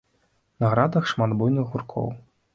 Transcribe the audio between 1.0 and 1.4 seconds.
шмат